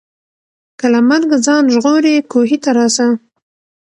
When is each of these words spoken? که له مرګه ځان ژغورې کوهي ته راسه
که 0.79 0.85
له 0.93 0.99
مرګه 1.09 1.37
ځان 1.45 1.63
ژغورې 1.73 2.15
کوهي 2.31 2.57
ته 2.63 2.69
راسه 2.77 3.07